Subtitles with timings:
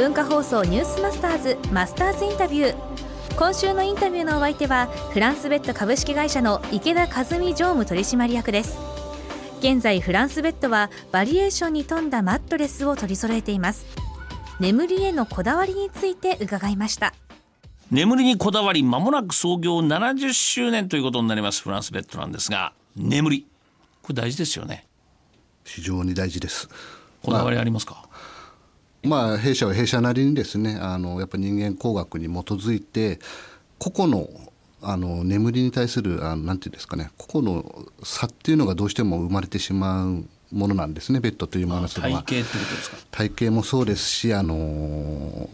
[0.00, 2.74] 放送ニュースマスターズマスターズインタビュー。
[3.36, 8.78] 今週のインタビューのお相手はフランスベッド株式会社の池田和美常務取締役です。
[9.58, 13.84] 現在フランスベッドはバリエーションに富んだマットレスを取り揃えています。
[14.58, 17.12] 眠りへのこだわりについて伺いました。
[17.90, 23.46] 眠りにこだわり間もなく創業70周年ということになりますフランスベッドなんですが眠り
[24.00, 24.86] これ大事ですよね。
[25.62, 26.70] 非常に大事です。
[27.22, 28.39] こだわりありますか、まあ、
[29.02, 33.18] 弊社は弊社なりにですねあのやっぱ人間工学に基づいて
[33.78, 34.28] 個々の
[34.82, 42.44] あの眠りに対するあのなんていうんですかね個々の差っていうのがどうしても生まれてしまうものなんですねベッドというものは体型ってことで
[42.82, 42.96] すか？
[43.10, 45.48] 体型もそうですしあの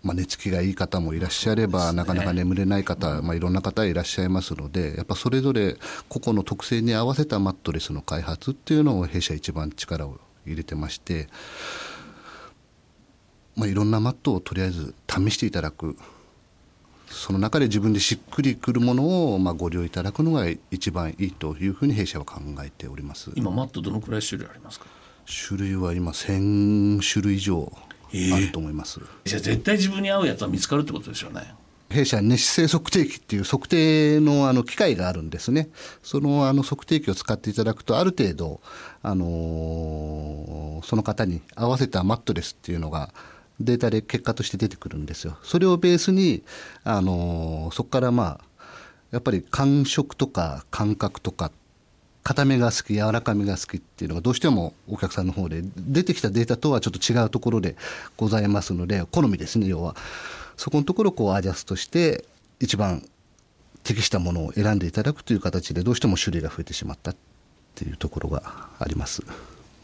[0.00, 5.76] まあ、寝つきがいい方もいらっしゃれば、ね、なかなか眠れない方、まあ、いろんな方いらっしゃいますのでやっぱそれぞれ
[6.08, 11.28] 個々の特性に合わせたマットレスの開発っていうのを弊社一番力を入れてまして、
[13.58, 15.96] まあ、いろんなマットをとりあえず試していただく。
[17.10, 23.30] その中で自分でしっくりくるものをまあご利用いただくのが一番いいというふうに弊社は考えております。
[23.34, 24.86] 今マットどのくらい種類ありますか？
[25.26, 27.72] 種類は今1000種類以上
[28.34, 31.54] あると思います、えー、じゃあ絶対自分に合うやつは見つかるってことですよね。
[31.90, 35.70] 弊社熱姿勢測定器っていう測定のあの機械があるんですね。
[36.02, 38.60] そのあの測定器を使っていただくとある程度、
[39.02, 43.14] あのー、その方に合わせたマットレスっていうのが
[43.60, 45.36] データで結果として出てくるんですよ。
[45.42, 46.42] それをベースに、
[46.84, 48.40] あのー、そこからまあ
[49.10, 51.50] やっぱり感触とか感覚とか
[52.22, 57.76] 硬めが好き柔らかめが好きっていうのがどうしてもお客さんの方で出てきたデータとはちょっと違うところで
[58.16, 59.96] ございますので好みですね要は。
[60.56, 62.24] そこのところをこうアジャストして
[62.60, 63.02] 一番
[63.84, 67.16] 適したものを選んでいただくという形でどうしても種類が増えてしまったっ
[67.74, 68.42] ていうところが
[68.78, 69.22] あります。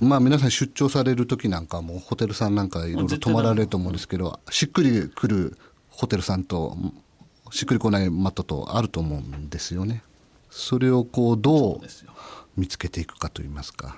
[0.00, 5.58] まあ皆さん出張される時なんかもホテルさんなんかいろいろ泊まられると思うんですけどしっくりくる
[5.90, 6.76] ホテルさんと
[7.50, 10.02] しっくりこないマットとあると思うんですよね。
[10.50, 11.80] それをこうどう
[12.56, 13.96] 見つけていくかといいますか。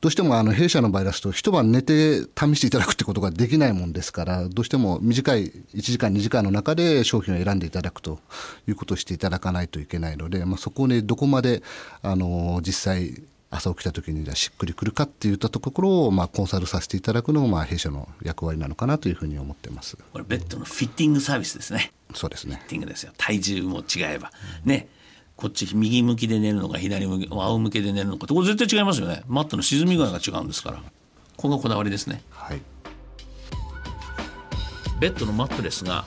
[0.00, 8.18] どうしてもあの弊社の場合ですと一晩寝て試していただくってことができないもんですからどうしても短い1時間2時間の中で商品を選んでいただくと
[8.66, 11.62] いうことをしていただかないといけないので、まあ、そこをねどこまで
[12.02, 19.96] あの実際朝起きた時にしっくりくるかっていったところを、まあ、コンサルさせていただくのも、まあ、弊社の役割なのかなというふうに思ってます。
[20.12, 21.92] これベッドのフィッティングサービスですね。
[22.14, 22.56] そうですね。
[22.56, 23.12] フィッティングですよ。
[23.16, 24.32] 体重も違えば、
[24.64, 24.88] ね。
[25.36, 29.22] こっち右向きで寝るのか左向き仰向けで寝るのかこれ絶対違いますよね。
[29.28, 30.78] マットの沈み具合が違うんですから。
[30.78, 30.82] こ
[31.36, 32.22] こがこだわりですね。
[32.30, 32.60] はい。
[35.00, 36.04] ベッドのマットレスが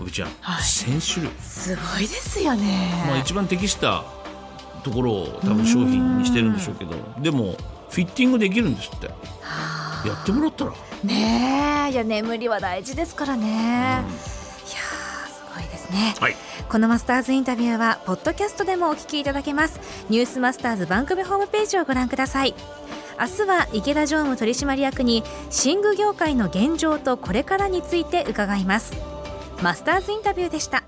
[0.00, 1.34] おびちゃん、はい、1000種類。
[1.40, 3.04] すごいですよね。
[3.08, 4.04] まあ一番適した
[4.82, 7.56] ところを多分商品にしてるんでしょうけどでも
[7.90, 9.06] フィッティングできるんですって。
[10.06, 10.72] やってもらったら。
[11.02, 11.92] ねえ。
[11.92, 16.36] いや眠りは大事ですからね、いやすごいですね、はい。
[16.68, 19.80] このマスターズインタビューはポッドキャストでもお聞きいただけます。
[20.10, 22.54] ニュースマスターズ番組ホームページをご覧ください。
[23.18, 25.24] 明日は池田常務取締役に
[25.64, 28.92] 寝具業界の現状とこれからについて伺います。
[29.62, 30.84] マスターズインタビューでした